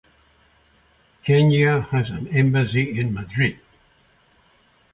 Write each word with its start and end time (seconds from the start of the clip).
Kenya 1.23 1.81
has 1.91 2.09
an 2.09 2.25
embassy 2.29 2.99
in 2.99 3.13
Madrid. 3.13 3.59